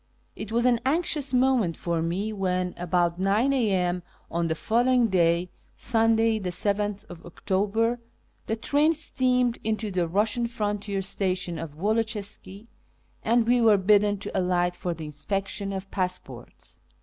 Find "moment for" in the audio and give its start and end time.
1.31-2.01